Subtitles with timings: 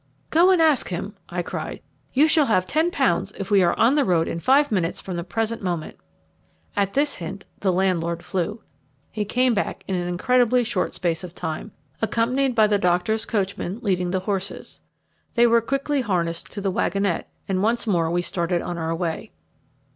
[0.31, 1.79] "Go and ask him," I cried.
[2.11, 5.15] "You shall have ten pounds if we are on the road in five minutes from
[5.15, 5.95] the present moment."
[6.75, 8.63] At this hint the landlord flew.
[9.11, 13.77] He came back in an incredibly short space of time, accompanied by the doctor's coachman
[13.83, 14.81] leading the horses.
[15.35, 19.31] They were quickly harnessed to the wagonette, and once more we started on our way.